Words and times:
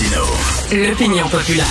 L'opinion 0.00 1.28
populaire. 1.28 1.66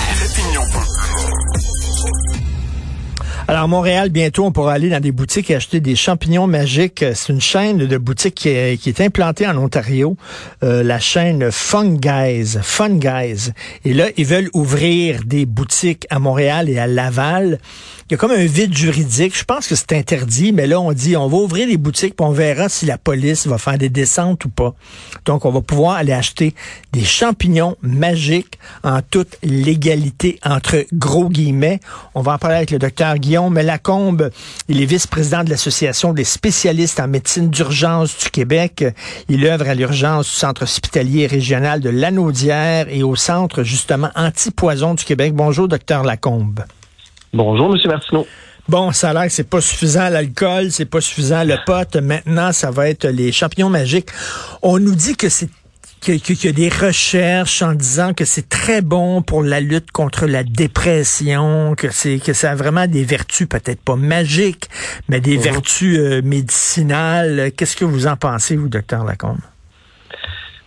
Alors, 3.50 3.66
Montréal, 3.68 4.10
bientôt, 4.10 4.44
on 4.44 4.52
pourra 4.52 4.74
aller 4.74 4.90
dans 4.90 5.00
des 5.00 5.12
boutiques 5.12 5.50
et 5.50 5.54
acheter 5.54 5.80
des 5.80 5.96
champignons 5.96 6.46
magiques. 6.46 7.02
C'est 7.14 7.32
une 7.32 7.40
chaîne 7.40 7.78
de 7.78 7.96
boutiques 7.96 8.34
qui 8.34 8.50
est, 8.50 9.00
implantée 9.00 9.46
en 9.46 9.56
Ontario, 9.56 10.18
euh, 10.62 10.82
la 10.82 10.98
chaîne 10.98 11.50
Fun 11.50 11.94
Guys. 11.94 12.58
Fun 12.60 12.96
Guys. 12.96 13.52
Et 13.86 13.94
là, 13.94 14.08
ils 14.18 14.26
veulent 14.26 14.50
ouvrir 14.52 15.22
des 15.24 15.46
boutiques 15.46 16.06
à 16.10 16.18
Montréal 16.18 16.68
et 16.68 16.78
à 16.78 16.86
Laval. 16.86 17.60
Il 18.10 18.12
y 18.12 18.14
a 18.14 18.16
comme 18.16 18.30
un 18.30 18.46
vide 18.46 18.74
juridique. 18.74 19.36
Je 19.36 19.44
pense 19.44 19.68
que 19.68 19.74
c'est 19.74 19.92
interdit, 19.92 20.50
mais 20.54 20.66
là, 20.66 20.80
on 20.80 20.94
dit, 20.94 21.14
on 21.14 21.28
va 21.28 21.36
ouvrir 21.36 21.68
les 21.68 21.76
boutiques, 21.76 22.16
puis 22.16 22.24
on 22.24 22.30
verra 22.30 22.70
si 22.70 22.86
la 22.86 22.96
police 22.96 23.46
va 23.46 23.58
faire 23.58 23.76
des 23.76 23.90
descentes 23.90 24.46
ou 24.46 24.48
pas. 24.48 24.74
Donc, 25.26 25.44
on 25.44 25.50
va 25.50 25.60
pouvoir 25.60 25.96
aller 25.96 26.14
acheter 26.14 26.54
des 26.94 27.04
champignons 27.04 27.76
magiques 27.82 28.58
en 28.82 29.02
toute 29.02 29.36
légalité, 29.42 30.40
entre 30.42 30.86
gros 30.90 31.28
guillemets. 31.28 31.80
On 32.14 32.22
va 32.22 32.32
en 32.32 32.38
parler 32.38 32.56
avec 32.56 32.70
le 32.70 32.78
docteur 32.78 33.18
Guillaume 33.18 33.58
Lacombe. 33.58 34.30
Il 34.70 34.80
est 34.80 34.86
vice-président 34.86 35.44
de 35.44 35.50
l'Association 35.50 36.14
des 36.14 36.24
spécialistes 36.24 37.00
en 37.00 37.08
médecine 37.08 37.50
d'urgence 37.50 38.16
du 38.16 38.30
Québec. 38.30 38.86
Il 39.28 39.44
œuvre 39.44 39.68
à 39.68 39.74
l'urgence 39.74 40.30
du 40.30 40.34
centre 40.34 40.62
hospitalier 40.62 41.26
régional 41.26 41.80
de 41.80 41.90
Lanaudière 41.90 42.86
et 42.88 43.02
au 43.02 43.16
centre, 43.16 43.64
justement, 43.64 44.08
anti-poison 44.14 44.94
du 44.94 45.04
Québec. 45.04 45.34
Bonjour, 45.34 45.68
docteur 45.68 46.04
Lacombe. 46.04 46.64
Bonjour, 47.32 47.74
M. 47.74 47.80
Martineau. 47.86 48.26
Bon, 48.68 48.92
ça 48.92 49.10
a 49.10 49.12
l'air 49.14 49.24
que 49.24 49.32
c'est 49.32 49.48
pas 49.48 49.62
suffisant 49.62 50.10
l'alcool, 50.10 50.70
c'est 50.70 50.84
pas 50.84 51.00
suffisant 51.00 51.42
le 51.42 51.56
pot. 51.64 51.96
Maintenant, 52.02 52.52
ça 52.52 52.70
va 52.70 52.88
être 52.88 53.06
les 53.06 53.32
champignons 53.32 53.70
magiques. 53.70 54.08
On 54.60 54.78
nous 54.78 54.94
dit 54.94 55.16
que 55.16 55.30
c'est 55.30 55.48
qu'il 56.00 56.44
y 56.44 56.48
a 56.48 56.52
des 56.52 56.68
recherches 56.68 57.62
en 57.62 57.72
disant 57.72 58.14
que 58.14 58.24
c'est 58.24 58.48
très 58.48 58.82
bon 58.82 59.22
pour 59.22 59.42
la 59.42 59.60
lutte 59.60 59.90
contre 59.90 60.26
la 60.26 60.44
dépression, 60.44 61.74
que 61.76 61.90
c'est 61.90 62.18
que 62.18 62.32
ça 62.32 62.52
a 62.52 62.54
vraiment 62.54 62.86
des 62.86 63.04
vertus 63.04 63.48
peut-être 63.48 63.80
pas 63.80 63.96
magiques, 63.96 64.68
mais 65.08 65.20
des 65.20 65.36
mhm. 65.36 65.42
vertus 65.42 65.98
euh, 65.98 66.22
médicinales. 66.22 67.52
Qu'est-ce 67.56 67.76
que 67.76 67.84
vous 67.84 68.06
en 68.06 68.16
pensez, 68.16 68.56
vous, 68.56 68.68
docteur 68.68 69.04
Lacombe? 69.04 69.40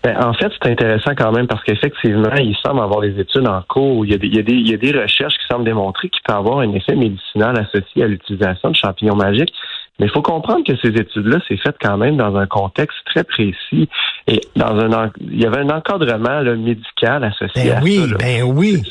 Ben, 0.04 0.18
en 0.20 0.34
fait, 0.34 0.52
c'est 0.62 0.72
intéressant 0.72 1.12
quand 1.16 1.32
même 1.32 1.48
parce 1.48 1.64
qu'effectivement, 1.64 2.34
il 2.36 2.56
semble 2.66 2.82
avoir 2.82 3.02
des 3.02 3.20
études 3.20 3.48
en 3.48 3.62
cours. 3.62 4.04
Il 4.06 4.12
y, 4.12 4.16
a 4.16 4.18
des, 4.18 4.28
il, 4.28 4.36
y 4.36 4.40
a 4.40 4.44
des, 4.44 4.54
il 4.54 4.70
y 4.70 4.74
a 4.74 4.78
des 4.78 4.92
recherches 4.92 5.36
qui 5.36 5.46
semblent 5.50 5.66
démontrer 5.66 6.10
qu'il 6.10 6.22
peut 6.26 6.34
avoir 6.34 6.60
un 6.60 6.74
effet 6.74 6.96
médicinal 6.96 7.56
associé 7.58 8.04
à 8.04 8.08
l'utilisation 8.08 8.72
de 8.72 8.76
champignons 8.76 9.16
magiques. 9.16 9.54
Mais 10.00 10.08
il 10.08 10.12
faut 10.12 10.24
comprendre 10.24 10.64
que 10.66 10.76
ces 10.78 10.90
études-là, 10.90 11.38
c'est 11.48 11.58
fait 11.58 11.76
quand 11.80 11.98
même 11.98 12.18
dans 12.18 12.36
un 12.36 12.48
contexte 12.48 12.98
très 13.06 13.24
précis 13.24 13.88
et 14.26 14.42
dans 14.56 14.76
un 14.80 15.12
il 15.20 15.40
y 15.40 15.46
avait 15.46 15.60
un 15.60 15.70
encadrement 15.70 16.42
médical 16.58 17.24
associé 17.24 17.70
ben 17.70 17.78
à 17.78 17.82
oui, 17.84 17.98
ça. 18.10 18.18
Ben 18.18 18.44
oui, 18.44 18.82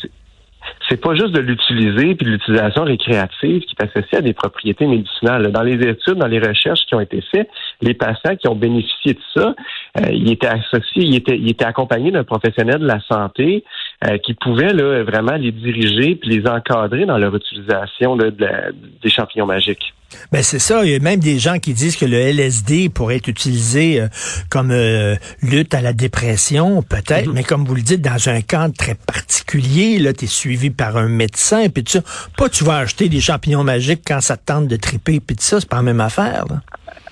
c'est 0.91 1.01
pas 1.01 1.15
juste 1.15 1.31
de 1.31 1.41
l'utiliser 1.41 2.17
puis 2.17 2.27
de 2.27 2.33
l'utilisation 2.33 2.83
récréative 2.83 3.63
qui 3.63 3.77
est 3.79 3.85
associée 3.85 4.19
à 4.19 4.23
des 4.23 4.33
propriétés 4.33 4.87
médicinales. 4.87 5.53
Dans 5.53 5.63
les 5.63 5.75
études, 5.75 6.15
dans 6.15 6.27
les 6.27 6.41
recherches 6.41 6.81
qui 6.87 6.95
ont 6.97 7.01
été 7.01 7.23
faites, 7.31 7.49
les 7.81 7.95
patients 7.95 8.35
qui 8.35 8.49
ont 8.49 8.57
bénéficié 8.57 9.15
de 9.15 9.21
ça, 9.35 9.55
euh, 9.99 10.09
ils 10.11 10.33
étaient 10.33 10.49
associés, 10.49 11.05
ils 11.05 11.17
étaient, 11.17 11.39
ils 11.39 11.51
étaient 11.51 11.65
accompagnés 11.65 12.11
d'un 12.11 12.25
professionnel 12.25 12.79
de 12.81 12.87
la 12.87 13.01
santé 13.09 13.65
euh, 14.05 14.19
qui 14.19 14.35
pouvait 14.35 14.73
là, 14.73 15.05
vraiment 15.05 15.37
les 15.37 15.53
diriger 15.53 16.17
puis 16.17 16.31
les 16.31 16.49
encadrer 16.49 17.07
dans 17.07 17.19
leur 17.19 17.35
utilisation 17.37 18.17
de, 18.17 18.31
des 18.31 19.11
champignons 19.11 19.47
magiques. 19.47 19.95
Ben 20.33 20.43
c'est 20.43 20.59
ça. 20.59 20.85
Il 20.85 20.91
y 20.91 20.95
a 20.95 20.99
même 20.99 21.21
des 21.21 21.39
gens 21.39 21.59
qui 21.59 21.75
disent 21.75 21.97
que 21.97 22.05
le 22.05 22.17
LSD 22.17 22.89
pourrait 22.89 23.17
être 23.17 23.29
utilisé 23.29 24.01
euh, 24.01 24.09
comme 24.51 24.71
euh, 24.71 25.17
lutte 25.43 25.75
à 25.75 25.81
la 25.81 25.93
dépression, 25.93 26.83
peut-être, 26.83 27.27
mhm. 27.27 27.35
mais 27.35 27.45
comme 27.45 27.65
vous 27.65 27.75
le 27.75 27.83
dites, 27.83 28.03
dans 28.03 28.29
un 28.29 28.41
cadre 28.41 28.75
très 28.77 28.95
particulier. 28.95 29.99
Là, 29.99 30.13
tu 30.13 30.25
es 30.25 30.29
suivi 30.29 30.71
par 30.71 30.97
un 30.97 31.09
médecin, 31.09 31.69
puis 31.69 31.85
tu 31.85 31.99
pas 32.37 32.49
tu 32.49 32.65
vas 32.65 32.79
acheter 32.79 33.09
des 33.09 33.21
champignons 33.21 33.65
magiques 33.65 34.03
quand 34.07 34.21
ça 34.21 34.37
te 34.37 34.47
tente 34.47 34.69
de 34.69 34.77
triper, 34.77 35.21
puis 35.21 35.37
ça, 35.39 35.61
c'est 35.61 35.69
pas 35.69 35.77
la 35.77 35.83
même 35.83 36.01
affaire. 36.01 36.45
Là. 36.49 36.61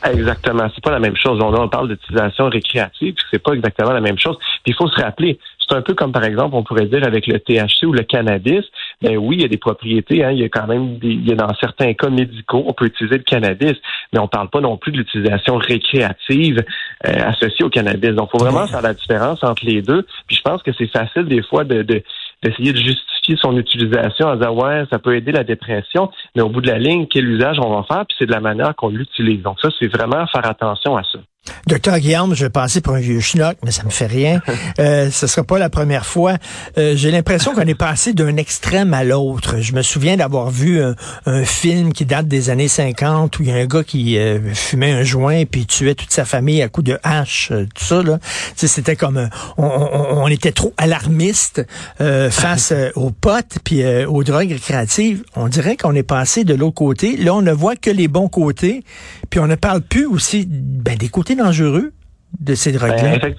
Exactement, 0.04 0.70
c'est 0.74 0.82
pas 0.82 0.92
la 0.92 1.00
même 1.00 1.16
chose. 1.16 1.40
On, 1.42 1.52
on 1.54 1.68
parle 1.68 1.88
d'utilisation 1.88 2.48
récréative, 2.48 3.14
c'est 3.30 3.42
pas 3.42 3.52
exactement 3.52 3.92
la 3.92 4.00
même 4.00 4.18
chose. 4.18 4.36
Puis 4.62 4.72
il 4.72 4.74
faut 4.74 4.88
se 4.88 5.00
rappeler, 5.00 5.38
c'est 5.68 5.76
un 5.76 5.82
peu 5.82 5.94
comme 5.94 6.12
par 6.12 6.24
exemple, 6.24 6.54
on 6.54 6.62
pourrait 6.62 6.86
dire 6.86 7.04
avec 7.04 7.26
le 7.26 7.38
THC 7.38 7.86
ou 7.86 7.92
le 7.92 8.02
cannabis. 8.02 8.64
Ben 9.02 9.16
oui, 9.16 9.36
il 9.36 9.42
y 9.42 9.44
a 9.44 9.48
des 9.48 9.58
propriétés. 9.58 10.24
Hein, 10.24 10.32
il 10.32 10.38
y 10.38 10.44
a 10.44 10.48
quand 10.48 10.66
même, 10.66 10.98
des, 10.98 11.08
il 11.08 11.28
y 11.28 11.32
a 11.32 11.34
dans 11.34 11.52
certains 11.60 11.92
cas 11.94 12.08
médicaux, 12.08 12.64
on 12.66 12.72
peut 12.72 12.86
utiliser 12.86 13.18
le 13.18 13.24
cannabis, 13.24 13.74
mais 14.12 14.18
on 14.18 14.28
parle 14.28 14.48
pas 14.50 14.60
non 14.60 14.76
plus 14.76 14.92
de 14.92 14.98
l'utilisation 14.98 15.56
récréative 15.56 16.64
euh, 17.06 17.12
associée 17.26 17.64
au 17.64 17.70
cannabis. 17.70 18.10
Donc, 18.10 18.30
faut 18.30 18.38
vraiment 18.38 18.66
faire 18.66 18.82
la 18.82 18.94
différence 18.94 19.42
entre 19.44 19.64
les 19.64 19.82
deux. 19.82 20.06
Puis 20.26 20.36
je 20.36 20.42
pense 20.42 20.62
que 20.62 20.72
c'est 20.72 20.90
facile 20.90 21.24
des 21.24 21.42
fois 21.42 21.64
de, 21.64 21.82
de 21.82 22.02
d'essayer 22.42 22.72
de 22.72 22.78
justifier 22.78 23.36
son 23.40 23.56
utilisation 23.56 24.28
en 24.28 24.36
disant 24.36 24.54
ouais, 24.54 24.84
ça 24.90 24.98
peut 24.98 25.16
aider 25.16 25.32
la 25.32 25.44
dépression, 25.44 26.10
mais 26.36 26.42
au 26.42 26.48
bout 26.48 26.60
de 26.60 26.68
la 26.68 26.78
ligne, 26.78 27.06
quel 27.08 27.28
usage 27.28 27.58
on 27.58 27.70
va 27.70 27.82
faire, 27.82 28.06
puis 28.06 28.16
c'est 28.18 28.26
de 28.26 28.32
la 28.32 28.40
manière 28.40 28.74
qu'on 28.76 28.90
l'utilise. 28.90 29.42
Donc 29.42 29.58
ça, 29.60 29.68
c'est 29.78 29.88
vraiment 29.88 30.26
faire 30.28 30.46
attention 30.46 30.96
à 30.96 31.02
ça. 31.02 31.18
Docteur 31.66 31.98
Guillaume, 31.98 32.34
je 32.34 32.44
vais 32.44 32.50
passer 32.50 32.80
pour 32.80 32.94
un 32.94 33.00
vieux 33.00 33.20
schnock, 33.20 33.56
mais 33.64 33.70
ça 33.70 33.84
me 33.84 33.90
fait 33.90 34.06
rien. 34.06 34.40
Euh, 34.80 35.10
ce 35.10 35.26
sera 35.26 35.44
pas 35.44 35.58
la 35.58 35.70
première 35.70 36.06
fois. 36.06 36.36
Euh, 36.76 36.94
J'ai 36.94 37.10
l'impression 37.10 37.52
qu'on 37.52 37.62
est 37.62 37.74
passé 37.74 38.12
d'un 38.12 38.36
extrême 38.36 38.94
à 38.94 39.02
l'autre. 39.02 39.56
Je 39.60 39.72
me 39.72 39.82
souviens 39.82 40.16
d'avoir 40.16 40.50
vu 40.50 40.80
un, 40.80 41.44
film 41.44 41.92
qui 41.92 42.04
date 42.04 42.28
des 42.28 42.50
années 42.50 42.68
50 42.68 43.38
où 43.38 43.42
il 43.42 43.48
y 43.48 43.52
a 43.52 43.56
un 43.56 43.66
gars 43.66 43.82
qui 43.82 44.18
euh, 44.18 44.52
fumait 44.54 44.92
un 44.92 45.02
joint 45.02 45.44
puis 45.46 45.66
tuait 45.66 45.94
toute 45.94 46.12
sa 46.12 46.24
famille 46.24 46.62
à 46.62 46.68
coups 46.68 46.88
de 46.88 46.98
hache, 47.02 47.48
tout 47.74 47.84
ça 47.84 48.02
là. 48.02 48.18
C'était 48.54 48.96
comme 48.96 49.28
on, 49.56 49.64
on, 49.64 50.22
on, 50.22 50.28
était 50.28 50.52
trop 50.52 50.74
alarmiste 50.76 51.64
face 52.30 52.72
aux 52.94 53.10
potes 53.10 53.58
puis 53.64 53.84
aux 54.06 54.22
drogues 54.22 54.52
récréatives. 54.52 55.24
On 55.34 55.48
dirait 55.48 55.76
qu'on 55.76 55.94
est 55.94 56.02
passé 56.02 56.44
de 56.44 56.54
l'autre 56.54 56.74
côté. 56.74 57.16
Là, 57.16 57.34
on 57.34 57.42
ne 57.42 57.52
voit 57.52 57.76
que 57.76 57.90
les 57.90 58.08
bons 58.08 58.28
côtés, 58.28 58.84
puis 59.30 59.40
on 59.40 59.46
ne 59.46 59.54
parle 59.54 59.80
plus 59.80 60.06
aussi 60.06 60.46
ben, 60.48 60.96
des 60.96 61.08
côtés 61.08 61.34
dangereux 61.38 61.92
de 62.40 62.54
ces 62.54 62.72
ben, 62.72 62.78
drogues-là? 62.78 63.30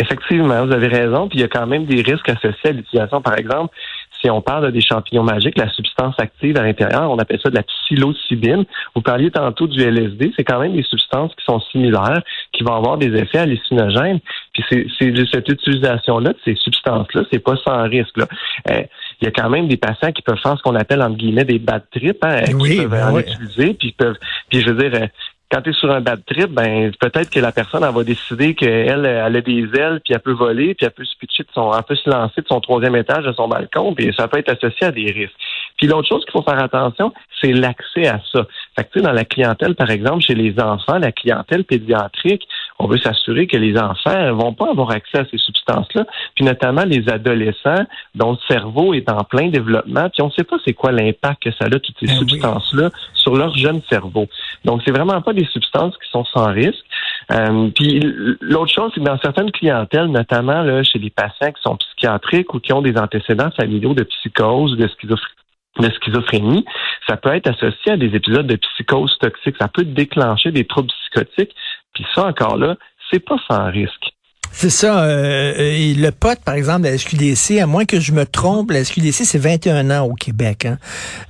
effectivement, 0.00 0.66
vous 0.66 0.72
avez 0.72 0.88
raison. 0.88 1.28
Puis 1.28 1.38
il 1.38 1.42
y 1.42 1.44
a 1.44 1.48
quand 1.48 1.66
même 1.66 1.86
des 1.86 2.02
risques 2.02 2.28
associés 2.28 2.70
à 2.70 2.72
l'utilisation. 2.72 3.20
Par 3.20 3.38
exemple, 3.38 3.74
si 4.20 4.30
on 4.30 4.42
parle 4.42 4.70
des 4.70 4.80
champignons 4.80 5.22
magiques, 5.22 5.56
la 5.56 5.70
substance 5.70 6.14
active 6.18 6.56
à 6.58 6.62
l'intérieur, 6.62 7.10
on 7.10 7.18
appelle 7.18 7.40
ça 7.42 7.48
de 7.48 7.54
la 7.54 7.62
psilocybine. 7.62 8.64
Vous 8.94 9.02
parliez 9.02 9.30
tantôt 9.30 9.66
du 9.66 9.80
LSD, 9.80 10.32
c'est 10.36 10.44
quand 10.44 10.60
même 10.60 10.74
des 10.74 10.82
substances 10.82 11.34
qui 11.34 11.44
sont 11.44 11.60
similaires, 11.72 12.22
qui 12.52 12.62
vont 12.62 12.74
avoir 12.74 12.98
des 12.98 13.14
effets 13.18 13.38
hallucinogènes. 13.38 14.20
Puis 14.52 14.64
c'est, 14.68 14.86
cette 15.32 15.48
utilisation-là 15.48 16.30
de 16.30 16.38
ces 16.44 16.54
substances-là, 16.56 17.22
c'est 17.32 17.38
pas 17.38 17.56
sans 17.64 17.82
risque. 17.84 18.16
Là. 18.16 18.26
Euh, 18.70 18.82
il 19.20 19.24
y 19.24 19.28
a 19.28 19.30
quand 19.30 19.48
même 19.48 19.68
des 19.68 19.76
patients 19.76 20.12
qui 20.12 20.22
peuvent 20.22 20.38
faire 20.42 20.56
ce 20.56 20.62
qu'on 20.62 20.76
appelle 20.76 21.02
entre 21.02 21.16
guillemets 21.16 21.44
des 21.44 21.58
bad 21.58 21.82
trips, 21.90 22.22
hein, 22.22 22.42
qui 22.44 22.76
peuvent 22.76 22.88
ben 22.88 23.12
en 23.12 23.18
utiliser, 23.18 23.74
puis 23.74 23.92
peuvent, 23.92 24.16
puis 24.50 24.60
je 24.60 24.70
veux 24.70 24.88
dire, 24.88 25.00
euh, 25.00 25.06
quand 25.50 25.62
tu 25.62 25.70
es 25.70 25.72
sur 25.72 25.90
un 25.90 26.00
bad 26.00 26.24
trip, 26.26 26.50
ben 26.50 26.92
peut-être 27.00 27.30
que 27.30 27.40
la 27.40 27.52
personne 27.52 27.82
elle 27.82 27.94
va 27.94 28.04
décider 28.04 28.54
qu'elle 28.54 29.04
elle 29.04 29.36
a 29.36 29.40
des 29.40 29.68
ailes, 29.74 30.00
puis 30.04 30.14
elle 30.14 30.20
peut 30.20 30.32
voler, 30.32 30.74
puis 30.74 30.86
elle 30.86 30.92
peut 30.92 31.04
se 31.04 31.16
pitcher 31.18 31.42
de 31.42 31.48
son, 31.52 31.72
elle 31.72 31.82
peut 31.82 31.96
se 31.96 32.08
lancer 32.08 32.40
de 32.40 32.46
son 32.46 32.60
troisième 32.60 32.96
étage 32.96 33.24
de 33.24 33.32
son 33.32 33.48
balcon, 33.48 33.94
puis 33.94 34.14
ça 34.16 34.28
peut 34.28 34.38
être 34.38 34.50
associé 34.50 34.86
à 34.86 34.92
des 34.92 35.10
risques. 35.10 35.34
Puis 35.76 35.86
l'autre 35.86 36.08
chose 36.08 36.22
qu'il 36.24 36.32
faut 36.32 36.42
faire 36.42 36.62
attention, 36.62 37.12
c'est 37.40 37.52
l'accès 37.52 38.06
à 38.06 38.20
ça. 38.32 38.46
Fait 38.76 38.84
que, 38.84 39.00
dans 39.00 39.12
la 39.12 39.24
clientèle, 39.24 39.74
par 39.74 39.90
exemple, 39.90 40.20
chez 40.20 40.34
les 40.34 40.60
enfants, 40.60 40.98
la 40.98 41.10
clientèle 41.10 41.64
pédiatrique, 41.64 42.46
on 42.80 42.86
veut 42.86 42.98
s'assurer 42.98 43.46
que 43.46 43.58
les 43.58 43.76
enfants 43.78 44.18
ne 44.18 44.30
vont 44.30 44.54
pas 44.54 44.70
avoir 44.70 44.90
accès 44.90 45.18
à 45.18 45.24
ces 45.30 45.36
substances-là, 45.36 46.06
puis 46.34 46.44
notamment 46.44 46.84
les 46.84 47.08
adolescents 47.08 47.84
dont 48.14 48.32
le 48.32 48.38
cerveau 48.48 48.94
est 48.94 49.08
en 49.10 49.22
plein 49.22 49.48
développement, 49.48 50.08
puis 50.08 50.22
on 50.22 50.26
ne 50.26 50.32
sait 50.32 50.44
pas 50.44 50.56
c'est 50.64 50.72
quoi 50.72 50.90
l'impact 50.90 51.42
que 51.42 51.52
ça 51.52 51.66
a, 51.66 51.78
toutes 51.78 51.96
ces 52.00 52.06
ben 52.06 52.18
substances-là, 52.18 52.90
sur 53.14 53.36
leur 53.36 53.54
jeune 53.56 53.82
cerveau. 53.90 54.26
Donc, 54.64 54.80
c'est 54.84 54.92
vraiment 54.92 55.20
pas 55.20 55.34
des 55.34 55.44
substances 55.44 55.94
qui 55.98 56.10
sont 56.10 56.24
sans 56.24 56.52
risque. 56.52 56.84
Euh, 57.32 57.68
puis 57.74 58.00
l'autre 58.40 58.72
chose, 58.72 58.90
c'est 58.94 59.00
que 59.00 59.06
dans 59.06 59.18
certaines 59.18 59.52
clientèles, 59.52 60.06
notamment 60.06 60.62
là, 60.62 60.82
chez 60.82 60.98
les 60.98 61.10
patients 61.10 61.52
qui 61.52 61.62
sont 61.62 61.76
psychiatriques 61.76 62.54
ou 62.54 62.60
qui 62.60 62.72
ont 62.72 62.82
des 62.82 62.96
antécédents 62.96 63.50
familiaux 63.50 63.94
de 63.94 64.04
psychose, 64.04 64.76
de 64.76 64.88
schizophrénie, 64.88 65.36
de 65.78 65.90
schizophrénie, 65.90 66.64
ça 67.08 67.16
peut 67.16 67.34
être 67.34 67.48
associé 67.48 67.92
à 67.92 67.96
des 67.96 68.14
épisodes 68.14 68.46
de 68.46 68.56
psychose 68.56 69.16
toxique. 69.18 69.56
Ça 69.60 69.68
peut 69.68 69.84
déclencher 69.84 70.50
des 70.50 70.64
troubles 70.64 70.88
psychotiques. 70.88 71.54
Puis 72.00 72.08
ça, 72.14 72.26
encore 72.26 72.56
là, 72.56 72.76
c'est 73.10 73.20
pas 73.20 73.36
sans 73.46 73.70
risque. 73.70 74.06
C'est 74.52 74.70
ça. 74.70 75.04
Euh, 75.04 75.54
euh 75.58 75.94
le 75.96 76.10
pote, 76.10 76.40
par 76.44 76.54
exemple, 76.54 76.82
de 76.82 76.88
la 76.88 76.98
SQDC, 76.98 77.60
à 77.60 77.66
moins 77.66 77.84
que 77.84 78.00
je 78.00 78.12
me 78.12 78.26
trompe, 78.26 78.72
la 78.72 78.82
SQDC, 78.82 79.24
c'est 79.24 79.38
21 79.38 79.90
ans 79.90 80.06
au 80.06 80.14
Québec. 80.14 80.64
Hein. 80.64 80.78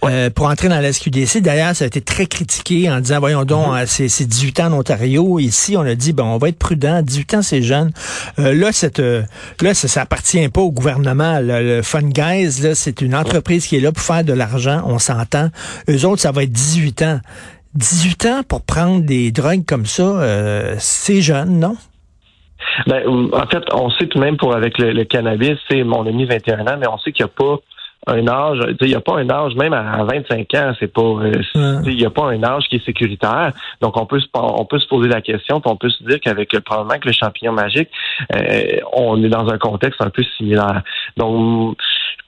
Euh, 0.05 0.31
pour 0.31 0.47
entrer 0.47 0.69
dans 0.69 0.81
la 0.81 0.93
SQDC, 0.93 1.41
d'ailleurs, 1.41 1.75
ça 1.75 1.85
a 1.85 1.87
été 1.89 2.01
très 2.01 2.27
critiqué 2.27 2.91
en 2.91 3.01
disant, 3.01 3.19
voyons 3.19 3.45
donc, 3.45 3.67
mm-hmm. 3.67 4.03
euh, 4.03 4.09
c'est 4.09 4.25
18 4.25 4.61
ans 4.61 4.67
en 4.67 4.79
Ontario. 4.79 5.39
Ici, 5.39 5.77
on 5.77 5.83
a 5.83 5.95
dit, 5.95 6.13
bon, 6.13 6.25
on 6.25 6.39
va 6.39 6.49
être 6.49 6.59
prudent. 6.59 7.03
18 7.03 7.35
ans, 7.35 7.43
c'est 7.43 7.63
jeune. 7.63 7.91
Euh, 8.39 8.55
là, 8.55 8.73
cette, 8.73 9.01
là, 9.01 9.75
ça, 9.75 9.89
ça 9.89 10.03
appartient 10.03 10.49
pas 10.49 10.61
au 10.61 10.71
gouvernement. 10.71 11.41
Le 11.43 11.83
Fun 11.83 12.03
Guys, 12.03 12.63
là, 12.63 12.75
c'est 12.75 13.03
une 13.03 13.15
entreprise 13.15 13.67
qui 13.67 13.77
est 13.77 13.81
là 13.81 13.93
pour 13.93 14.05
faire 14.05 14.25
de 14.25 14.33
l'argent. 14.33 14.83
On 14.87 14.99
s'entend. 14.99 15.51
Eux 15.89 16.07
autres, 16.07 16.23
ça 16.23 16.33
va 16.33 16.45
être 16.45 16.53
18 16.53 17.03
ans. 17.03 17.21
18 17.75 18.27
ans 18.27 18.43
pour 18.49 18.63
prendre 18.65 19.05
des 19.05 19.31
drogues 19.33 19.65
comme 19.67 19.87
ça, 19.87 20.77
c'est 20.79 21.21
jeune, 21.21 21.61
non? 21.61 21.77
Ben, 22.87 23.03
en 23.33 23.47
fait, 23.47 23.63
on 23.73 23.91
sait 23.91 24.07
tout 24.07 24.19
de 24.19 24.25
même 24.25 24.37
pour 24.37 24.55
avec 24.55 24.79
le, 24.79 25.05
cannabis, 25.05 25.59
c'est 25.69 25.83
mon 25.85 26.07
ami 26.07 26.25
21 26.25 26.67
ans, 26.67 26.77
mais 26.79 26.89
on 26.89 26.99
sait 26.99 27.13
qu'il 27.13 27.25
n'y 27.25 27.31
a 27.31 27.35
pas 27.35 27.59
un 28.07 28.27
âge, 28.29 28.59
il 28.81 28.87
n'y 28.87 28.95
a 28.95 29.01
pas 29.01 29.19
un 29.19 29.29
âge, 29.29 29.55
même 29.57 29.75
à 29.75 30.03
25 30.05 30.55
ans, 30.55 30.73
c'est 30.81 30.93
pas, 30.93 31.03
euh, 31.03 31.33
il 31.85 31.97
n'y 31.97 32.07
a 32.07 32.11
pas 32.11 32.31
un 32.31 32.43
âge 32.43 32.65
qui 32.69 32.77
est 32.77 32.85
sécuritaire. 32.85 33.53
Donc 33.83 33.99
on 33.99 34.07
peut 34.07 34.21
se, 34.21 34.27
on 34.33 34.65
peut 34.65 34.79
se 34.79 34.89
poser 34.89 35.09
la 35.09 35.21
question, 35.21 35.61
puis 35.61 35.71
on 35.71 35.77
peut 35.77 35.91
se 35.91 36.03
dire 36.05 36.19
qu'avec 36.19 36.59
probablement 36.61 36.99
que 36.99 37.09
le 37.09 37.13
champignon 37.13 37.53
magique, 37.53 37.91
euh, 38.35 38.79
on 38.95 39.23
est 39.23 39.29
dans 39.29 39.49
un 39.51 39.59
contexte 39.59 40.01
un 40.01 40.09
peu 40.09 40.23
similaire. 40.37 40.83
Donc 41.19 41.77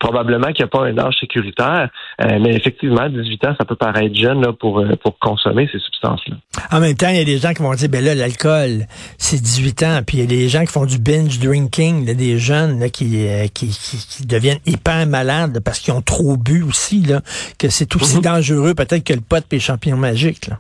probablement 0.03 0.49
qu'il 0.49 0.65
n'y 0.65 0.65
a 0.65 0.69
pas 0.69 0.85
un 0.85 0.99
âge 0.99 1.15
sécuritaire, 1.21 1.89
euh, 2.21 2.39
mais 2.41 2.57
effectivement, 2.57 3.09
18 3.09 3.47
ans, 3.47 3.55
ça 3.57 3.65
peut 3.65 3.77
paraître 3.77 4.15
jeune 4.17 4.43
là, 4.43 4.53
pour, 4.53 4.85
pour 5.01 5.17
consommer 5.21 5.69
ces 5.71 5.79
substances-là. 5.79 6.37
En 6.73 6.81
même 6.81 6.97
temps, 6.97 7.09
il 7.09 7.19
y 7.19 7.21
a 7.21 7.25
des 7.25 7.39
gens 7.39 7.53
qui 7.53 7.63
vont 7.63 7.73
dire, 7.75 7.89
ben 7.89 8.05
là, 8.05 8.15
l'alcool, 8.17 8.87
c'est 9.17 9.41
18 9.41 9.83
ans, 9.85 10.01
puis 10.05 10.19
il 10.19 10.21
y 10.21 10.25
a 10.25 10.27
des 10.27 10.49
gens 10.49 10.63
qui 10.63 10.73
font 10.73 10.87
du 10.87 10.99
binge 10.99 11.39
drinking, 11.39 12.05
des 12.17 12.39
jeunes 12.39 12.81
là, 12.81 12.89
qui, 12.89 13.27
qui, 13.55 13.69
qui, 13.69 14.27
deviennent 14.27 14.61
hyper 14.67 15.07
malades 15.07 15.61
parce 15.65 15.79
qu'ils 15.79 15.95
ont 15.95 16.03
trop 16.03 16.37
bu 16.37 16.63
aussi, 16.63 17.03
là, 17.03 17.21
que 17.59 17.69
c'est 17.69 17.95
aussi 17.95 18.17
mhm. 18.17 18.23
dangereux 18.23 18.75
peut-être 18.75 19.05
que 19.05 19.15
le 19.15 19.21
pot 19.21 19.39
et 19.39 19.57
les 19.57 19.61
champignons 19.61 19.97
magiques. 19.97 20.49
Là. 20.49 20.59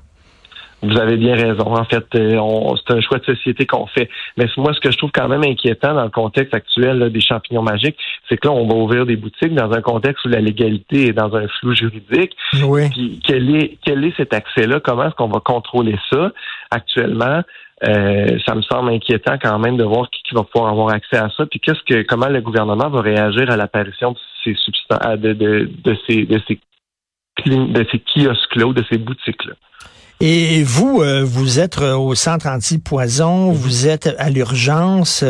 Vous 0.82 0.99
avez 0.99 1.17
bien 1.17 1.34
raison. 1.34 1.75
En 1.75 1.84
fait, 1.84 2.05
euh, 2.17 2.75
c'est 2.87 2.94
un 2.94 3.00
choix 3.00 3.19
de 3.19 3.25
société 3.25 3.67
qu'on 3.67 3.87
fait. 3.87 4.08
Mais 4.37 4.46
moi, 4.56 4.73
ce 4.75 4.81
que 4.81 4.90
je 4.90 4.99
trouve 4.99 5.12
quand 5.12 5.29
même 5.29 5.44
inquiétant 5.44 5.94
dans 5.94 6.02
le 6.02 6.11
contexte 6.11 6.55
actuel 6.55 7.11
des 7.11 7.20
champignons 7.20 7.62
magiques, 7.62 7.96
c'est 8.29 8.37
que 8.37 8.49
là, 8.49 8.55
on 8.55 8.67
va 8.67 8.75
ouvrir 8.75 9.06
des 9.06 9.17
boutiques 9.17 9.55
dans 9.55 9.70
un 9.73 9.81
contexte 9.81 10.25
où 10.25 10.29
la 10.29 10.40
légalité 10.40 11.08
est 11.08 11.12
dans 11.12 11.34
un 11.37 11.46
flou 11.46 11.73
juridique. 11.75 12.37
Oui. 12.64 12.88
Puis, 12.90 13.20
quel 13.25 13.55
est, 13.55 13.79
quel 13.84 14.05
est 14.05 14.17
cet 14.17 14.34
accès-là? 14.34 14.81
Comment 14.81 15.06
est-ce 15.06 15.14
qu'on 15.14 15.29
va 15.29 15.40
contrôler 15.40 15.96
ça? 16.11 16.32
Actuellement? 16.70 17.43
Euh, 17.88 18.38
ça 18.46 18.55
me 18.55 18.62
semble 18.62 18.90
inquiétant 18.90 19.38
quand 19.43 19.58
même 19.58 19.76
de 19.76 19.85
voir 19.85 20.08
qui, 20.11 20.23
va 20.35 20.44
pouvoir 20.44 20.70
avoir 20.70 20.90
accès 20.90 21.17
à 21.17 21.28
ça. 21.37 21.46
Puis 21.46 21.58
qu'est-ce 21.58 21.82
que 21.82 22.02
comment 22.02 22.28
le 22.28 22.40
gouvernement 22.40 22.88
va 22.88 23.00
réagir 23.00 23.50
à 23.50 23.56
l'apparition 23.56 24.12
de 24.12 24.19
ces 24.44 24.55
substances, 24.55 25.19
de, 25.19 25.32
de, 25.32 25.70
de 25.82 25.96
ces 26.06 26.25
de 26.25 26.40
ces 26.46 26.61
de 27.46 27.87
ces 27.90 27.99
kiosques-là 27.99 28.73
de 28.73 28.85
ces 28.88 28.99
boutiques-là? 28.99 29.55
Et 30.24 30.62
vous, 30.62 31.02
euh, 31.02 31.24
vous 31.24 31.58
êtes 31.58 31.78
euh, 31.78 31.96
au 31.96 32.14
centre 32.14 32.46
anti-poison, 32.46 33.50
vous 33.50 33.88
êtes 33.88 34.08
à 34.19 34.30
l'urgence. 34.30 35.24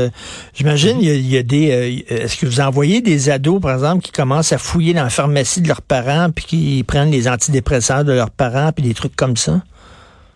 J'imagine, 0.52 0.98
il 1.00 1.26
y, 1.26 1.38
a, 1.38 1.42
des. 1.42 2.04
Est-ce 2.08 2.36
que 2.36 2.44
vous 2.44 2.60
envoyez 2.60 3.00
des 3.00 3.30
ados, 3.30 3.58
par 3.58 3.72
exemple, 3.72 4.02
qui 4.02 4.12
commencent 4.12 4.52
à 4.52 4.58
fouiller 4.58 4.92
dans 4.92 5.04
la 5.04 5.08
pharmacie 5.08 5.62
de 5.62 5.68
leurs 5.68 5.80
parents, 5.80 6.28
puis 6.30 6.44
qui 6.44 6.84
prennent 6.86 7.10
les 7.10 7.26
antidépresseurs 7.26 8.04
de 8.04 8.12
leurs 8.12 8.30
parents, 8.30 8.70
puis 8.70 8.84
des 8.84 8.92
trucs 8.92 9.16
comme 9.16 9.38
ça? 9.38 9.62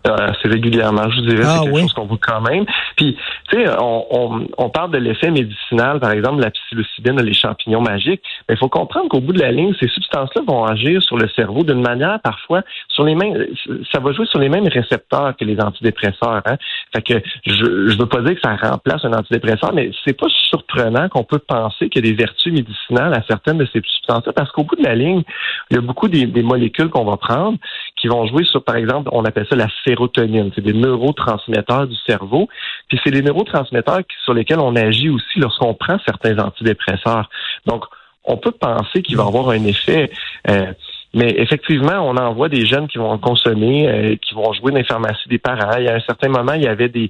Assez 0.05 0.47
régulièrement, 0.47 1.09
je 1.09 1.19
vous 1.19 1.27
dirais, 1.27 1.43
ah 1.45 1.57
c'est 1.57 1.65
quelque 1.65 1.79
chose 1.81 1.93
qu'on 1.93 2.05
voit 2.05 2.17
quand 2.21 2.41
même. 2.41 2.65
Puis, 2.95 3.17
tu 3.49 3.57
sais, 3.57 3.69
on, 3.79 4.47
on, 4.57 4.69
parle 4.69 4.91
de 4.91 4.97
l'effet 4.97 5.31
médicinal, 5.31 5.99
par 5.99 6.11
exemple, 6.11 6.37
de 6.37 6.43
la 6.43 6.51
psilocybine, 6.51 7.21
les 7.21 7.33
champignons 7.33 7.81
magiques, 7.81 8.21
mais 8.47 8.55
il 8.55 8.57
faut 8.57 8.69
comprendre 8.69 9.09
qu'au 9.09 9.19
bout 9.19 9.33
de 9.33 9.41
la 9.41 9.51
ligne, 9.51 9.73
ces 9.79 9.87
substances-là 9.87 10.41
vont 10.47 10.65
agir 10.65 11.01
sur 11.03 11.17
le 11.17 11.27
cerveau 11.29 11.63
d'une 11.63 11.81
manière 11.81 12.19
parfois 12.21 12.61
sur 12.89 13.03
les 13.03 13.15
mêmes, 13.15 13.45
ça 13.91 13.99
va 13.99 14.11
jouer 14.13 14.25
sur 14.25 14.39
les 14.39 14.49
mêmes 14.49 14.67
récepteurs 14.67 15.35
que 15.37 15.45
les 15.45 15.59
antidépresseurs. 15.59 16.41
Hein? 16.45 16.57
Fait 16.93 17.01
que 17.01 17.21
je, 17.45 17.89
je 17.89 17.97
veux 17.97 18.07
pas 18.07 18.21
dire 18.21 18.35
que 18.35 18.41
ça 18.41 18.55
remplace 18.55 19.03
un 19.05 19.13
antidépresseur, 19.13 19.73
mais 19.73 19.91
c'est 20.05 20.17
pas 20.17 20.27
surprenant 20.49 21.09
qu'on 21.09 21.23
peut 21.23 21.39
penser 21.39 21.89
qu'il 21.89 22.05
y 22.05 22.07
a 22.07 22.11
des 22.11 22.17
vertus 22.17 22.53
médicinales 22.53 23.13
à 23.13 23.23
certaines 23.27 23.57
de 23.57 23.65
ces 23.65 23.81
substances-là, 23.81 24.33
parce 24.33 24.51
qu'au 24.51 24.63
bout 24.63 24.75
de 24.75 24.83
la 24.83 24.95
ligne, 24.95 25.23
il 25.69 25.75
y 25.75 25.77
a 25.77 25.81
beaucoup 25.81 26.07
des, 26.07 26.25
des 26.25 26.43
molécules 26.43 26.89
qu'on 26.89 27.05
va 27.05 27.17
prendre 27.17 27.57
qui 27.97 28.07
vont 28.07 28.25
jouer 28.27 28.43
sur, 28.45 28.63
par 28.63 28.75
exemple, 28.75 29.09
on 29.11 29.25
appelle 29.25 29.47
ça 29.49 29.55
la 29.55 29.67
sérotonine. 29.85 30.51
C'est 30.55 30.63
des 30.63 30.73
neurotransmetteurs 30.73 31.87
du 31.87 31.95
cerveau. 32.07 32.47
Puis 32.87 32.99
c'est 33.03 33.11
les 33.11 33.21
neurotransmetteurs 33.21 34.01
sur 34.23 34.33
lesquels 34.33 34.59
on 34.59 34.75
agit 34.75 35.09
aussi 35.09 35.39
lorsqu'on 35.39 35.73
prend 35.73 35.97
certains 36.05 36.37
antidépresseurs. 36.37 37.29
Donc, 37.65 37.85
on 38.23 38.37
peut 38.37 38.51
penser 38.51 39.01
qu'il 39.01 39.17
va 39.17 39.23
avoir 39.23 39.49
un 39.49 39.63
effet. 39.65 40.11
Euh, 40.49 40.73
mais 41.13 41.33
effectivement, 41.37 42.07
on 42.07 42.15
en 42.17 42.33
voit 42.33 42.49
des 42.49 42.65
jeunes 42.65 42.87
qui 42.87 42.97
vont 42.97 43.09
en 43.09 43.17
consommer, 43.17 43.87
euh, 43.87 44.15
qui 44.17 44.35
vont 44.35 44.53
jouer 44.53 44.71
dans 44.71 44.77
les 44.77 44.83
pharmacies 44.83 45.29
des 45.29 45.39
parents. 45.39 45.77
Il 45.77 45.85
y 45.85 45.89
a 45.89 45.95
un 45.95 46.01
certain 46.01 46.29
moment, 46.29 46.53
il 46.53 46.63
y 46.63 46.67
avait 46.67 46.89
des 46.89 47.09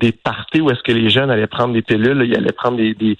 des 0.00 0.12
parties 0.12 0.60
où 0.60 0.70
est-ce 0.70 0.82
que 0.82 0.92
les 0.92 1.08
jeunes 1.08 1.30
allaient 1.30 1.46
prendre 1.46 1.72
des 1.72 1.82
pilules, 1.82 2.24
ils 2.24 2.36
allaient 2.36 2.52
prendre 2.52 2.76
des, 2.76 2.94
des, 2.94 3.16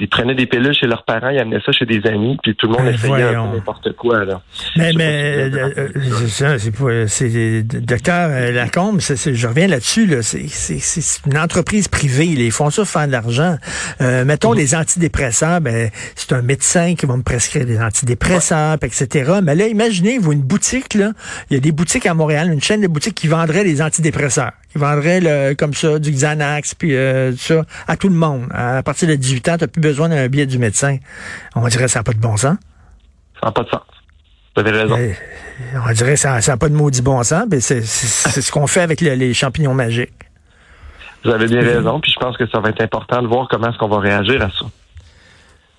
ils 0.00 0.08
prenaient 0.08 0.34
des 0.34 0.46
pilules 0.46 0.74
chez 0.74 0.86
leurs 0.86 1.04
parents, 1.04 1.28
ils 1.28 1.38
amenaient 1.38 1.60
ça 1.64 1.72
chez 1.72 1.84
des 1.84 2.06
amis, 2.08 2.38
puis 2.42 2.54
tout 2.56 2.66
le 2.66 2.72
monde 2.72 2.86
ben, 2.86 2.94
essayait 2.94 3.32
n'importe 3.34 3.94
quoi. 3.96 4.24
Là. 4.24 4.40
Mais, 4.76 4.92
mais 4.96 5.50
euh, 5.52 5.88
euh, 6.80 7.06
c'est 7.06 7.62
docteur 7.62 8.30
euh, 8.30 8.52
Lacombe, 8.52 9.00
je 9.00 9.46
reviens 9.46 9.66
là-dessus. 9.66 10.06
Là, 10.06 10.22
c'est 10.22 11.26
une 11.26 11.38
entreprise 11.38 11.88
privée, 11.88 12.26
ils 12.26 12.52
font 12.52 12.70
ça 12.70 12.82
pour 12.82 12.90
faire 12.90 13.06
de 13.06 13.12
l'argent. 13.12 13.56
mettons 14.00 14.52
les 14.52 14.74
antidépresseurs, 14.74 15.60
ben 15.60 15.90
c'est 16.14 16.32
un 16.32 16.42
médecin 16.42 16.94
qui 16.94 17.06
va 17.06 17.16
me 17.16 17.22
prescrire 17.22 17.66
des 17.66 17.80
antidépresseurs, 17.80 18.76
etc. 18.82 19.40
Mais 19.42 19.54
là, 19.54 19.66
imaginez 19.66 20.18
vous 20.18 20.32
une 20.32 20.42
boutique 20.42 20.94
là, 20.94 21.12
il 21.50 21.54
y 21.54 21.56
a 21.56 21.60
des 21.60 21.72
boutiques 21.72 22.06
à 22.06 22.14
Montréal, 22.14 22.50
une 22.52 22.62
chaîne 22.62 22.80
de 22.80 22.88
boutiques 22.88 23.14
qui 23.14 23.28
vendrait 23.28 23.64
des 23.64 23.82
antidépresseurs. 23.82 24.52
Ils 24.74 24.80
vendraient 24.80 25.20
le, 25.20 25.54
comme 25.54 25.74
ça 25.74 25.98
du 25.98 26.10
Xanax 26.10 26.74
puis 26.74 26.94
ça 27.38 27.62
à 27.86 27.96
tout 27.96 28.08
le 28.08 28.14
monde. 28.14 28.48
À 28.52 28.82
partir 28.82 29.08
de 29.08 29.14
18 29.14 29.48
ans, 29.48 29.56
tu 29.58 29.68
plus 29.68 29.80
besoin 29.80 30.08
d'un 30.08 30.28
billet 30.28 30.46
du 30.46 30.58
médecin. 30.58 30.98
On 31.54 31.66
dirait 31.68 31.84
que 31.84 31.90
ça 31.90 32.00
n'a 32.00 32.04
pas 32.04 32.12
de 32.12 32.20
bon 32.20 32.36
sens. 32.36 32.56
Ça 33.40 33.46
n'a 33.46 33.52
pas 33.52 33.62
de 33.62 33.68
sens. 33.68 33.80
Vous 34.54 34.60
avez 34.60 34.70
raison. 34.70 34.96
Eh, 34.98 35.14
on 35.88 35.92
dirait 35.92 36.14
que 36.14 36.20
ça 36.20 36.38
n'a 36.38 36.56
pas 36.56 36.68
de 36.68 36.74
maudit 36.74 37.02
bon 37.02 37.22
sens, 37.22 37.44
mais 37.50 37.60
c'est 37.60 37.82
ce 37.82 38.52
qu'on 38.52 38.66
fait 38.66 38.82
avec 38.82 39.00
les 39.00 39.34
champignons 39.34 39.74
magiques. 39.74 40.12
Vous 41.24 41.30
avez 41.30 41.46
bien 41.46 41.60
raison, 41.60 42.00
puis 42.00 42.12
je 42.12 42.18
pense 42.18 42.36
que 42.36 42.46
ça 42.48 42.58
va 42.60 42.70
être 42.70 42.80
important 42.80 43.22
de 43.22 43.28
voir 43.28 43.46
comment 43.48 43.70
est-ce 43.70 43.78
qu'on 43.78 43.88
va 43.88 44.00
réagir 44.00 44.42
à 44.42 44.50
ça. 44.50 44.66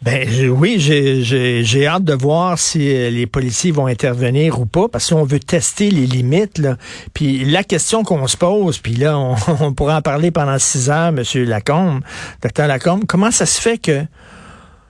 Ben 0.03 0.27
oui, 0.49 0.79
j'ai 0.79 1.87
hâte 1.87 2.03
de 2.03 2.13
voir 2.13 2.59
si 2.59 2.93
euh, 2.93 3.09
les 3.09 3.25
policiers 3.25 3.71
vont 3.71 3.87
intervenir 3.87 4.59
ou 4.59 4.65
pas, 4.65 4.89
parce 4.89 5.09
qu'on 5.09 5.23
veut 5.23 5.39
tester 5.39 5.91
les 5.91 6.05
limites. 6.05 6.57
Là. 6.57 6.75
Puis 7.13 7.45
la 7.45 7.63
question 7.63 8.03
qu'on 8.03 8.27
se 8.27 8.35
pose, 8.35 8.79
puis 8.79 8.95
là, 8.95 9.17
on, 9.17 9.73
pourra 9.73 9.97
en 9.97 10.01
parler 10.01 10.29
pendant 10.29 10.59
six 10.59 10.89
heures, 10.89 11.13
Monsieur 11.13 11.45
Lacombe, 11.45 12.01
docteur 12.41 12.67
Lacombe, 12.67 13.05
comment 13.07 13.31
ça 13.31 13.45
se 13.45 13.61
fait 13.61 13.77
que 13.77 14.01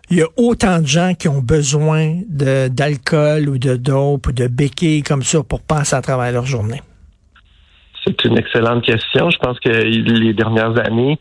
il 0.09 0.17
y 0.17 0.21
a 0.23 0.27
autant 0.35 0.79
de 0.79 0.87
gens 0.87 1.13
qui 1.17 1.27
ont 1.27 1.41
besoin 1.41 2.15
d'alcool 2.27 3.49
ou 3.49 3.57
de 3.59 3.75
dope 3.75 4.27
ou 4.27 4.31
de 4.31 4.47
béquilles 4.47 5.03
comme 5.03 5.23
ça 5.23 5.43
pour 5.43 5.61
passer 5.61 5.95
à 5.95 6.01
travers 6.01 6.31
leur 6.31 6.45
journée? 6.45 6.81
C'est 8.05 8.25
une 8.25 8.37
excellente 8.37 8.83
question. 8.83 9.29
Je 9.29 9.37
pense 9.37 9.59
que 9.59 9.69
les 9.69 10.33
dernières 10.33 10.77
années, 10.85 11.19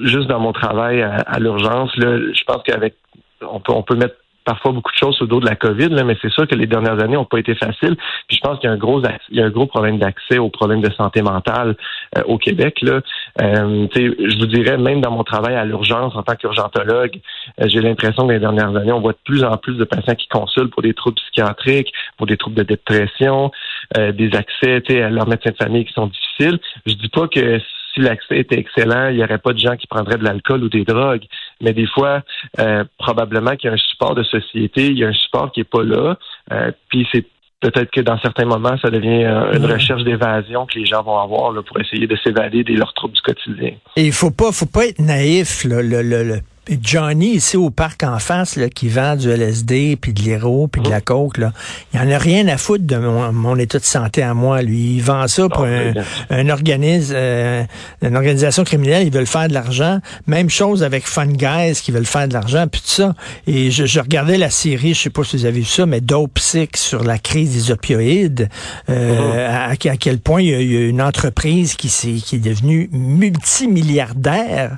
juste 0.00 0.28
dans 0.28 0.40
mon 0.40 0.52
travail 0.52 1.02
à, 1.02 1.38
l'urgence, 1.38 1.90
je 1.96 2.44
pense 2.44 2.62
qu'avec 2.64 2.96
on 3.42 3.60
peut, 3.60 3.72
on 3.72 3.82
peut 3.82 3.96
mettre 3.96 4.16
parfois 4.44 4.72
beaucoup 4.72 4.92
de 4.92 4.96
choses 4.96 5.20
au 5.22 5.26
dos 5.26 5.40
de 5.40 5.46
la 5.46 5.56
COVID, 5.56 5.88
là, 5.88 6.04
mais 6.04 6.16
c'est 6.20 6.30
sûr 6.30 6.46
que 6.46 6.54
les 6.54 6.66
dernières 6.66 7.00
années 7.00 7.14
n'ont 7.14 7.24
pas 7.24 7.38
été 7.38 7.54
faciles. 7.54 7.96
Puis 8.28 8.36
je 8.36 8.40
pense 8.40 8.58
qu'il 8.58 8.68
y 8.68 8.70
a 8.70 8.74
un 8.74 8.78
gros 8.78 9.02
il 9.30 9.36
y 9.36 9.40
a 9.40 9.46
un 9.46 9.50
gros 9.50 9.66
problème 9.66 9.98
d'accès 9.98 10.38
aux 10.38 10.50
problèmes 10.50 10.80
de 10.80 10.92
santé 10.92 11.22
mentale 11.22 11.76
euh, 12.16 12.22
au 12.26 12.38
Québec. 12.38 12.78
Là. 12.82 13.00
Euh, 13.40 13.86
je 13.94 14.38
vous 14.38 14.46
dirais, 14.46 14.76
même 14.76 15.00
dans 15.00 15.10
mon 15.10 15.24
travail 15.24 15.54
à 15.54 15.64
l'urgence 15.64 16.14
en 16.16 16.22
tant 16.22 16.36
qu'urgentologue, 16.36 17.18
euh, 17.60 17.66
j'ai 17.68 17.80
l'impression 17.80 18.26
que 18.26 18.32
les 18.32 18.40
dernières 18.40 18.74
années, 18.76 18.92
on 18.92 19.00
voit 19.00 19.12
de 19.12 19.18
plus 19.24 19.44
en 19.44 19.56
plus 19.56 19.76
de 19.76 19.84
patients 19.84 20.14
qui 20.14 20.28
consultent 20.28 20.72
pour 20.72 20.82
des 20.82 20.94
troubles 20.94 21.16
psychiatriques, 21.16 21.92
pour 22.16 22.26
des 22.26 22.36
troubles 22.36 22.56
de 22.56 22.62
dépression, 22.62 23.50
euh, 23.96 24.12
des 24.12 24.30
accès 24.34 24.82
à 25.02 25.10
leurs 25.10 25.28
médecins 25.28 25.50
de 25.50 25.56
famille 25.56 25.84
qui 25.84 25.92
sont 25.92 26.06
difficiles. 26.06 26.58
Je 26.86 26.94
dis 26.94 27.08
pas 27.08 27.28
que 27.28 27.60
si 27.94 28.00
l'accès 28.00 28.38
était 28.38 28.58
excellent, 28.58 29.08
il 29.08 29.16
n'y 29.16 29.24
aurait 29.24 29.38
pas 29.38 29.52
de 29.52 29.58
gens 29.58 29.76
qui 29.76 29.86
prendraient 29.86 30.16
de 30.16 30.24
l'alcool 30.24 30.64
ou 30.64 30.68
des 30.68 30.84
drogues. 30.84 31.24
Mais 31.62 31.72
des 31.72 31.86
fois, 31.86 32.22
euh, 32.58 32.84
probablement 32.98 33.56
qu'il 33.56 33.68
y 33.68 33.70
a 33.70 33.74
un 33.74 33.78
support 33.78 34.14
de 34.14 34.22
société, 34.24 34.88
il 34.88 34.98
y 34.98 35.04
a 35.04 35.08
un 35.08 35.14
support 35.14 35.50
qui 35.52 35.60
n'est 35.60 35.64
pas 35.64 35.82
là. 35.82 36.16
Euh, 36.52 36.72
puis 36.90 37.06
c'est 37.12 37.24
peut-être 37.60 37.90
que 37.90 38.00
dans 38.00 38.18
certains 38.18 38.44
moments, 38.44 38.76
ça 38.82 38.90
devient 38.90 39.24
euh, 39.24 39.54
une 39.54 39.64
recherche 39.64 40.02
d'évasion 40.02 40.66
que 40.66 40.78
les 40.78 40.84
gens 40.84 41.02
vont 41.02 41.18
avoir 41.18 41.52
là, 41.52 41.62
pour 41.62 41.80
essayer 41.80 42.06
de 42.06 42.16
s'évader 42.16 42.64
de 42.64 42.74
leurs 42.74 42.92
troubles 42.92 43.14
du 43.14 43.22
quotidien. 43.22 43.72
Et 43.96 44.06
il 44.06 44.12
faut 44.12 44.32
pas, 44.32 44.52
faut 44.52 44.66
pas 44.66 44.86
être 44.86 44.98
naïf. 44.98 45.64
Là, 45.64 45.80
le, 45.80 46.02
le, 46.02 46.40
Johnny, 46.80 47.34
ici 47.34 47.56
au 47.56 47.70
parc 47.70 48.04
en 48.04 48.20
face, 48.20 48.54
là, 48.54 48.68
qui 48.68 48.88
vend 48.88 49.16
du 49.16 49.28
LSD, 49.28 49.96
puis 50.00 50.12
de 50.12 50.22
l'héros, 50.22 50.68
puis 50.68 50.80
de 50.80 50.88
la 50.88 50.96
mhm. 50.96 51.02
coke, 51.02 51.38
là, 51.38 51.52
il 51.92 51.98
en 51.98 52.08
a 52.08 52.18
rien 52.18 52.46
à 52.46 52.56
foutre 52.56 52.84
de 52.84 52.96
mon, 52.96 53.56
état 53.56 53.80
de 53.80 53.84
santé 53.84 54.22
à 54.22 54.32
moi. 54.32 54.62
Lui, 54.62 54.96
il 54.96 55.02
vend 55.02 55.26
ça 55.26 55.48
pour 55.48 55.64
un, 55.64 55.92
un 56.30 56.48
organisme, 56.50 57.14
euh, 57.16 57.64
une 58.00 58.14
organisation 58.14 58.62
criminelle. 58.62 59.04
Ils 59.08 59.12
veulent 59.12 59.26
faire 59.26 59.48
de 59.48 59.54
l'argent. 59.54 59.98
Même 60.28 60.50
chose 60.50 60.84
avec 60.84 61.04
Fun 61.04 61.26
Guys, 61.26 61.80
qui 61.82 61.90
veulent 61.90 62.06
faire 62.06 62.28
de 62.28 62.32
l'argent, 62.32 62.66
puis 62.70 62.80
tout 62.80 62.90
ça. 62.90 63.14
Et 63.48 63.72
je, 63.72 64.00
regardais 64.00 64.38
la 64.38 64.50
série, 64.50 64.94
je 64.94 65.00
sais 65.00 65.10
pas 65.10 65.24
si 65.24 65.36
vous 65.36 65.46
avez 65.46 65.60
vu 65.60 65.66
ça, 65.66 65.84
mais 65.84 66.00
Dope 66.00 66.38
Sick 66.38 66.76
sur 66.76 67.02
la 67.02 67.18
crise 67.18 67.54
des 67.54 67.72
opioïdes. 67.72 68.48
Euh, 68.88 69.66
mhm. 69.66 69.90
à, 69.90 69.96
quel 69.96 70.20
point 70.20 70.40
il 70.40 70.48
y, 70.48 70.76
a, 70.76 70.80
une 70.86 71.02
entreprise 71.02 71.74
qui, 71.74 71.88
est, 71.88 72.24
qui 72.24 72.36
est 72.36 72.38
devenue 72.38 72.88
multimilliardaire 72.92 74.76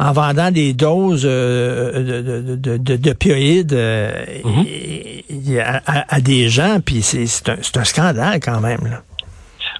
en 0.00 0.12
vendant 0.12 0.50
des 0.50 0.72
doses 0.72 1.19
euh, 1.24 2.56
d'opioïdes 2.56 3.72
euh, 3.72 4.12
mhm. 4.44 5.60
à, 5.86 6.20
des 6.20 6.48
gens, 6.48 6.78
puis 6.84 7.02
c'est 7.02 7.48
un, 7.48 7.80
un, 7.80 7.84
scandale 7.84 8.40
quand 8.40 8.60
même. 8.60 8.84
Là. 8.84 9.02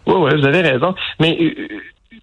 Oui, 0.07 0.15
oui, 0.17 0.41
vous 0.41 0.47
avez 0.47 0.63
raison. 0.63 0.95
Mais 1.21 1.39
euh, 1.41 1.81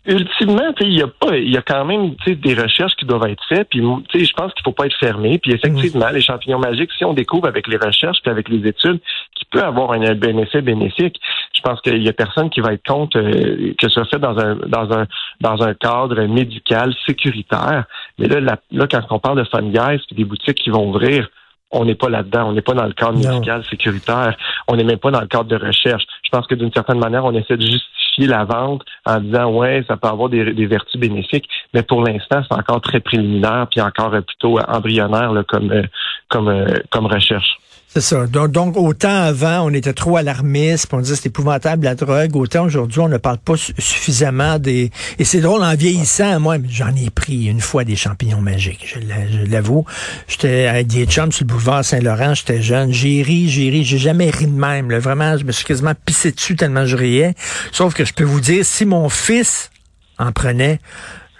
ultimement, 0.08 0.74
il 0.80 0.98
y 0.98 1.02
a 1.02 1.08
pas, 1.08 1.38
il 1.38 1.52
y 1.52 1.58
a 1.58 1.62
quand 1.62 1.86
même 1.86 2.16
des 2.26 2.54
recherches 2.54 2.96
qui 2.96 3.06
doivent 3.06 3.30
être 3.30 3.44
faites. 3.48 3.68
Puis, 3.70 3.82
je 3.82 4.34
pense 4.34 4.54
qu'il 4.54 4.64
faut 4.64 4.72
pas 4.72 4.86
être 4.86 4.98
fermé. 4.98 5.38
Puis 5.38 5.52
effectivement, 5.52 6.10
les 6.10 6.22
champignons 6.22 6.60
magiques, 6.60 6.92
si 6.98 7.06
on 7.06 7.14
découvre 7.14 7.48
avec 7.48 7.68
les 7.68 7.78
recherches 7.78 8.20
puis 8.22 8.32
avec 8.32 8.50
les 8.50 8.68
études 8.68 9.00
qu'il 9.36 9.48
peut 9.52 9.64
avoir 9.64 9.92
un 9.92 10.16
bénéfice 10.16 10.62
bénéfique, 10.62 11.20
je 11.54 11.62
pense 11.62 11.82
qu'il 11.82 12.02
y 12.02 12.10
a 12.10 12.14
personne 12.14 12.50
qui 12.50 12.62
va 12.62 12.74
être 12.74 12.86
contre 12.86 13.18
euh, 13.18 13.74
que 13.80 13.90
ce 13.90 13.90
soit 13.90 14.06
fait 14.06 14.20
dans 14.20 14.38
un 14.38 14.56
dans 14.68 14.92
un 14.94 15.08
dans 15.42 15.62
un 15.62 15.74
cadre 15.74 16.22
médical 16.24 16.94
sécuritaire. 17.06 17.86
Mais 18.18 18.28
là, 18.28 18.58
là, 18.72 18.88
quand 18.90 19.02
on 19.10 19.20
parle 19.20 19.38
de 19.38 19.44
fun 19.44 19.62
guys, 19.62 20.02
puis 20.08 20.16
des 20.16 20.26
boutiques 20.26 20.58
qui 20.58 20.70
vont 20.70 20.90
ouvrir 20.90 21.30
on 21.72 21.86
n'est 21.86 21.96
pas 21.96 22.10
là-dedans. 22.10 22.50
On 22.50 22.54
n'est 22.54 22.62
pas 22.62 22.74
dans 22.74 22.86
le 22.86 22.94
cadre 22.94 23.18
médical 23.18 23.64
sécuritaire. 23.70 24.38
On 24.68 24.76
n'est 24.76 24.84
même 24.84 25.00
pas 25.00 25.12
dans 25.12 25.22
le 25.22 25.28
cadre 25.28 25.46
de 25.46 25.58
recherche. 25.58 26.04
Je 26.24 26.30
pense 26.30 26.48
que 26.48 26.56
d'une 26.56 26.72
certaine 26.72 27.00
manière, 27.00 27.26
on 27.26 27.34
essaie 27.34 27.58
de 27.58 27.66
justifier 27.66 28.28
la 28.28 28.46
vente 28.46 28.84
en 29.06 29.20
disant 29.20 29.52
ouais, 29.52 29.84
ça 29.88 29.98
peut 29.98 30.08
avoir 30.08 30.30
des, 30.30 30.66
vertus 30.66 31.00
bénéfiques, 31.00 31.50
mais 31.74 31.84
pour 31.84 32.04
l'instant, 32.04 32.42
c'est 32.50 32.58
encore 32.58 32.82
très 32.82 33.00
préliminaire 33.00 33.68
puis 33.70 33.82
encore 33.82 34.12
plutôt 34.26 34.60
embryonnaire 34.60 35.32
comme 35.48 35.72
euh, 35.72 35.84
comme 36.30 36.48
euh, 36.48 36.66
comme 36.90 37.06
recherche. 37.06 37.58
C'est 37.90 38.02
ça. 38.02 38.28
Donc, 38.28 38.76
autant 38.76 39.24
avant, 39.24 39.62
on 39.62 39.74
était 39.74 39.94
trop 39.94 40.18
alarmiste, 40.18 40.90
on 40.92 41.00
disait 41.00 41.16
c'est 41.16 41.28
épouvantable 41.28 41.86
la 41.86 41.96
drogue, 41.96 42.36
autant 42.36 42.66
aujourd'hui, 42.66 43.00
on 43.00 43.08
ne 43.08 43.18
parle 43.18 43.38
pas 43.38 43.56
suffisamment 43.56 44.60
des... 44.60 44.92
Et 45.20 45.24
c'est 45.24 45.40
drôle, 45.40 45.64
en 45.64 45.74
vieillissant, 45.74 46.40
moi, 46.40 46.58
j'en 46.70 46.94
ai 46.96 47.10
pris 47.10 47.46
une 47.46 47.62
fois 47.62 47.86
des 47.86 47.96
champignons 47.96 48.42
magiques, 48.42 48.86
je 48.94 49.50
l'avoue. 49.50 49.86
J'étais 50.28 50.68
avec 50.68 50.88
des 50.88 51.06
chums 51.06 51.32
sur 51.32 51.46
le 51.46 51.54
boulevard 51.54 51.86
Saint-Laurent, 51.86 52.34
j'étais 52.34 52.62
jeune, 52.62 52.92
j'ai 52.92 53.22
ri, 53.24 53.50
j'ai 53.50 53.70
ri, 53.70 53.86
j'ai 53.86 53.98
jamais 53.98 54.30
ri 54.30 54.48
de 54.48 54.52
même. 54.52 54.94
Vraiment, 54.94 55.38
je 55.38 55.46
me 55.46 55.54
suis 55.54 55.66
quasiment 55.66 55.94
pissé 56.06 56.34
dessus 56.34 56.58
tellement 56.58 56.86
je 56.86 56.98
riais. 56.98 57.36
Sauf 57.72 57.94
que 57.94 58.04
je 58.04 58.14
peux 58.14 58.26
vous 58.26 58.42
dire, 58.42 58.66
si 58.66 58.86
mon 58.86 59.08
fils 59.08 59.72
en 60.20 60.34
prenait, 60.34 60.80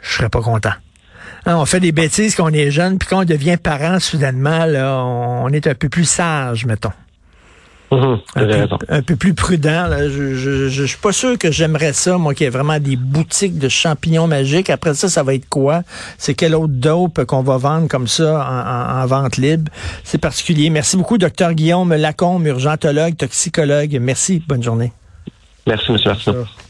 je 0.02 0.16
serais 0.16 0.30
pas 0.30 0.42
content. 0.42 0.74
Hein, 1.48 1.56
on 1.56 1.66
fait 1.66 1.80
des 1.80 1.94
bêtises 1.94 2.36
quand 2.36 2.52
on 2.52 2.54
est 2.54 2.72
jeune, 2.72 2.98
puis 2.98 3.08
quand 3.08 3.22
on 3.22 3.26
devient 3.26 3.56
parent, 3.56 4.02
soudainement, 4.02 4.66
là, 4.66 5.02
on 5.02 5.48
est 5.48 5.66
un 5.66 5.76
peu 5.76 5.88
plus 5.88 6.04
sage, 6.04 6.66
mettons. 6.66 6.92
Mhm, 7.90 8.20
un, 8.90 9.02
peu, 9.02 9.16
plus 9.16 9.34
prudent. 9.34 9.88
Je, 10.10 10.68
je, 10.68 10.84
suis 10.84 10.98
pas 10.98 11.14
sûr 11.14 11.38
que 11.38 11.50
j'aimerais 11.54 11.94
ça, 11.94 12.18
moi, 12.18 12.34
qu'il 12.34 12.44
y 12.44 12.48
ait 12.48 12.52
vraiment 12.52 12.80
des 12.80 12.98
boutiques 12.98 13.58
de 13.58 13.70
champignons 13.70 14.28
magiques. 14.28 14.70
Après 14.70 14.94
ça, 14.94 15.08
ça 15.08 15.24
va 15.24 15.34
être 15.36 15.48
quoi? 15.48 15.84
C'est 16.18 16.34
quel 16.34 16.54
autre 16.54 16.74
dope 16.74 17.24
qu'on 17.24 17.44
va 17.44 17.56
vendre 17.56 17.88
comme 17.88 18.10
ça 18.10 18.46
en, 19.02 19.06
vente 19.06 19.38
libre? 19.38 19.72
C'est 20.04 20.18
particulier. 20.18 20.70
Merci 20.70 20.98
beaucoup, 20.98 21.18
docteur 21.18 21.54
Guillaume 21.54 21.96
Lacombe, 21.96 22.46
urgentologue, 22.46 23.16
toxicologue. 23.16 23.98
Merci. 24.02 24.44
Bonne 24.46 24.64
journée. 24.64 24.92
Merci, 25.66 25.94
M. 25.94 26.46